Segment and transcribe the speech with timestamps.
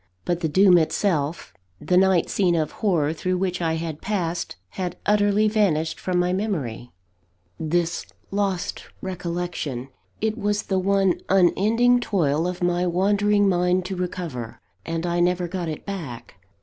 [0.25, 4.97] But the doom itself, the night scene of horror through which I had passed, had
[5.05, 6.91] utterly vanished from my memory.
[7.59, 14.59] This lost recollection, it was the one unending toil of my wandering mind to recover,
[14.87, 16.33] and I never got it back.